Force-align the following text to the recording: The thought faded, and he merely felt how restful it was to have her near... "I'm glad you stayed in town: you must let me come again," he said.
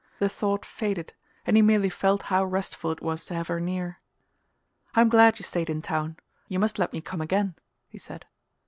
The 0.17 0.29
thought 0.29 0.65
faded, 0.65 1.13
and 1.45 1.55
he 1.55 1.61
merely 1.61 1.91
felt 1.91 2.23
how 2.23 2.43
restful 2.43 2.89
it 2.89 3.03
was 3.03 3.23
to 3.25 3.35
have 3.35 3.49
her 3.49 3.59
near... 3.59 3.99
"I'm 4.95 5.09
glad 5.09 5.37
you 5.37 5.43
stayed 5.43 5.69
in 5.69 5.83
town: 5.83 6.17
you 6.47 6.57
must 6.57 6.79
let 6.79 6.91
me 6.91 7.01
come 7.01 7.21
again," 7.21 7.53
he 7.87 7.99
said. 7.99 8.25